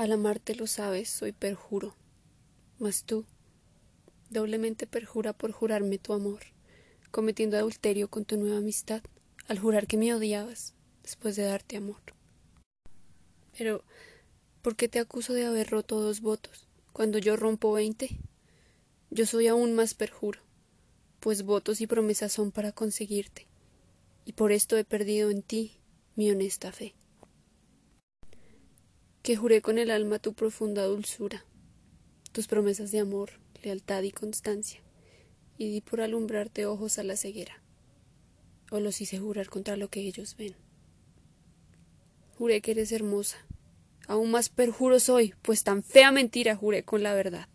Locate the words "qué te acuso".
14.74-15.34